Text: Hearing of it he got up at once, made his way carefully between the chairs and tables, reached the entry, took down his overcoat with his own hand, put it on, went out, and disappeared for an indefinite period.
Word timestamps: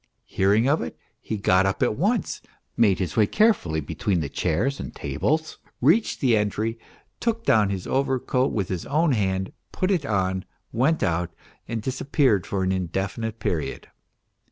Hearing 0.25 0.67
of 0.67 0.81
it 0.81 0.97
he 1.19 1.37
got 1.37 1.67
up 1.67 1.83
at 1.83 1.95
once, 1.95 2.41
made 2.75 2.97
his 2.97 3.15
way 3.15 3.27
carefully 3.27 3.81
between 3.81 4.19
the 4.19 4.29
chairs 4.29 4.79
and 4.79 4.95
tables, 4.95 5.59
reached 5.79 6.21
the 6.21 6.35
entry, 6.35 6.79
took 7.19 7.45
down 7.45 7.69
his 7.69 7.85
overcoat 7.85 8.51
with 8.51 8.67
his 8.67 8.87
own 8.87 9.11
hand, 9.11 9.53
put 9.71 9.91
it 9.91 10.03
on, 10.07 10.43
went 10.71 11.03
out, 11.03 11.35
and 11.67 11.83
disappeared 11.83 12.47
for 12.47 12.63
an 12.63 12.71
indefinite 12.71 13.37
period. 13.37 13.89